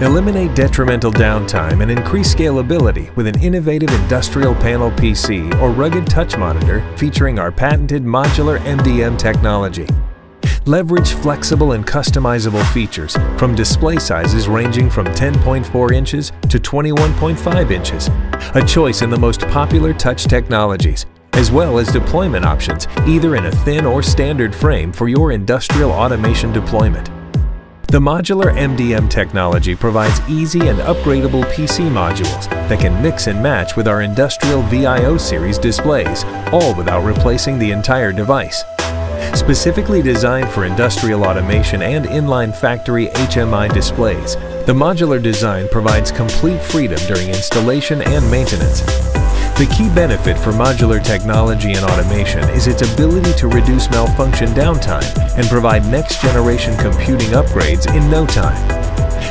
Eliminate 0.00 0.56
detrimental 0.56 1.12
downtime 1.12 1.82
and 1.82 1.90
increase 1.92 2.34
scalability 2.34 3.14
with 3.14 3.28
an 3.28 3.40
innovative 3.40 3.90
industrial 4.02 4.56
panel 4.56 4.90
PC 4.90 5.54
or 5.60 5.70
rugged 5.70 6.08
touch 6.08 6.36
monitor 6.36 6.84
featuring 6.96 7.38
our 7.38 7.52
patented 7.52 8.02
modular 8.02 8.58
MDM 8.58 9.16
technology. 9.16 9.86
Leverage 10.68 11.14
flexible 11.14 11.72
and 11.72 11.86
customizable 11.86 12.62
features 12.74 13.16
from 13.38 13.54
display 13.54 13.96
sizes 13.96 14.48
ranging 14.48 14.90
from 14.90 15.06
10.4 15.06 15.92
inches 15.92 16.30
to 16.50 16.58
21.5 16.58 17.70
inches, 17.70 18.10
a 18.54 18.62
choice 18.66 19.00
in 19.00 19.08
the 19.08 19.18
most 19.18 19.40
popular 19.48 19.94
touch 19.94 20.24
technologies, 20.24 21.06
as 21.32 21.50
well 21.50 21.78
as 21.78 21.90
deployment 21.90 22.44
options 22.44 22.86
either 23.06 23.34
in 23.36 23.46
a 23.46 23.50
thin 23.50 23.86
or 23.86 24.02
standard 24.02 24.54
frame 24.54 24.92
for 24.92 25.08
your 25.08 25.32
industrial 25.32 25.90
automation 25.90 26.52
deployment. 26.52 27.06
The 27.86 27.98
modular 27.98 28.54
MDM 28.54 29.08
technology 29.08 29.74
provides 29.74 30.20
easy 30.28 30.68
and 30.68 30.80
upgradable 30.80 31.44
PC 31.44 31.88
modules 31.88 32.46
that 32.68 32.78
can 32.78 33.02
mix 33.02 33.26
and 33.26 33.42
match 33.42 33.74
with 33.74 33.88
our 33.88 34.02
industrial 34.02 34.60
VIO 34.64 35.16
series 35.16 35.56
displays, 35.56 36.24
all 36.52 36.74
without 36.74 37.06
replacing 37.06 37.58
the 37.58 37.70
entire 37.70 38.12
device. 38.12 38.62
Specifically 39.34 40.02
designed 40.02 40.48
for 40.50 40.64
industrial 40.64 41.24
automation 41.24 41.82
and 41.82 42.04
inline 42.06 42.54
factory 42.54 43.08
HMI 43.08 43.72
displays, 43.72 44.34
the 44.66 44.74
modular 44.74 45.22
design 45.22 45.68
provides 45.68 46.10
complete 46.10 46.60
freedom 46.60 46.98
during 47.06 47.28
installation 47.28 48.02
and 48.02 48.30
maintenance. 48.30 48.80
The 49.58 49.66
key 49.76 49.88
benefit 49.94 50.38
for 50.38 50.52
modular 50.52 51.02
technology 51.02 51.72
and 51.72 51.84
automation 51.84 52.48
is 52.50 52.66
its 52.66 52.82
ability 52.94 53.32
to 53.38 53.48
reduce 53.48 53.90
malfunction 53.90 54.50
downtime 54.50 55.04
and 55.36 55.48
provide 55.48 55.84
next-generation 55.86 56.76
computing 56.76 57.30
upgrades 57.30 57.92
in 57.92 58.08
no 58.10 58.26
time. 58.26 58.56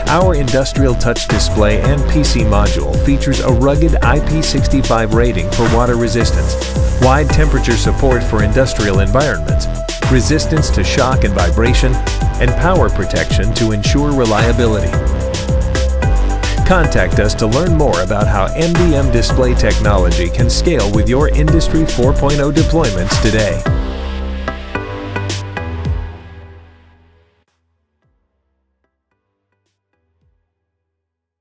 Our 0.10 0.36
industrial 0.36 0.96
touch 0.96 1.28
display 1.28 1.82
and 1.82 2.02
PC 2.02 2.44
module 2.44 2.96
features 3.06 3.40
a 3.40 3.52
rugged 3.52 3.92
IP65 3.92 5.14
rating 5.14 5.50
for 5.52 5.64
water 5.76 5.96
resistance, 5.96 6.56
wide 7.02 7.30
temperature 7.30 7.78
support 7.78 8.24
for 8.24 8.44
industrial 8.44 9.00
environments, 9.00 9.68
resistance 10.12 10.70
to 10.72 10.84
shock 10.84 11.24
and 11.24 11.34
vibration, 11.34 11.94
and 12.40 12.52
power 12.52 12.90
protection 12.90 13.54
to 13.56 13.72
ensure 13.72 14.12
reliability. 14.12 14.92
Contact 16.66 17.20
us 17.20 17.34
to 17.34 17.48
learn 17.48 17.78
more 17.78 18.02
about 18.02 18.28
how 18.28 18.48
MDM 18.50 19.12
display 19.12 19.54
technology 19.54 20.30
can 20.30 20.50
scale 20.50 20.92
with 20.94 21.08
your 21.08 21.30
Industry 21.30 21.82
4.0 21.82 22.52
deployments 22.52 23.22
today. 23.22 23.62